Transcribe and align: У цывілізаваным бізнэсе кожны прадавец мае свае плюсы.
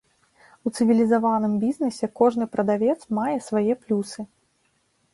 У 0.69 0.71
цывілізаваным 0.75 1.53
бізнэсе 1.65 2.11
кожны 2.23 2.49
прадавец 2.57 2.99
мае 3.21 3.37
свае 3.53 3.73
плюсы. 3.87 4.21